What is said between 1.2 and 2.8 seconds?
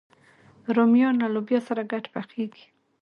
له لوبیا سره ګډ پخېږي